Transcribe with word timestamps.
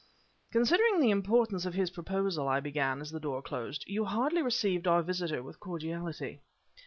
"Considering 0.51 0.99
the 0.99 1.11
importance 1.11 1.63
of 1.63 1.75
his 1.75 1.91
proposal," 1.91 2.47
I 2.47 2.59
began, 2.59 3.01
as 3.01 3.11
the 3.11 3.19
door 3.19 3.43
closed, 3.43 3.83
"you 3.85 4.03
hardly 4.03 4.41
received 4.41 4.87
our 4.87 5.03
visitor 5.03 5.43
with 5.43 5.59
cordiality." 5.59 6.41